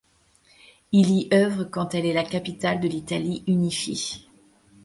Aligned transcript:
Il 0.91 1.11
y 1.11 1.27
œuvre 1.31 1.63
quand 1.65 1.93
elle 1.93 2.07
est 2.07 2.13
la 2.13 2.23
capitale 2.23 2.79
de 2.79 2.87
l'Italie 2.87 3.43
unifiée. 3.45 4.25